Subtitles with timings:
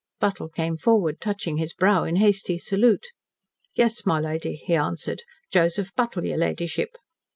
[0.19, 3.09] Buttle came forward, touching his brow in hasty salute.
[3.75, 5.21] "Yes, my lady," he answered.
[5.51, 6.97] "Joseph Buttle, your ladyship."